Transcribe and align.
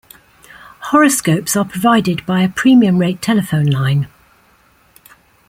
Horoscopes 0.89 1.55
are 1.55 1.63
provided 1.63 2.25
by 2.25 2.41
a 2.41 2.49
premium 2.49 2.97
rate 2.97 3.21
telephone 3.21 3.67
line. 3.67 4.07